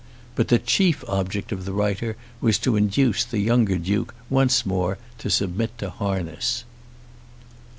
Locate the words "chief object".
0.57-1.51